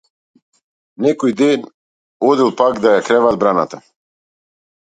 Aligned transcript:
Некој 1.05 1.35
ден 1.41 1.67
одел 2.31 2.49
пак 2.63 2.81
да 2.87 2.95
ја 2.97 3.07
креват 3.11 3.41
брана. 3.45 3.67